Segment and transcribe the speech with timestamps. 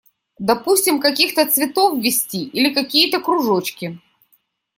[0.39, 3.99] Допустим, таких-то цветов ввести, или какие-то кружочки.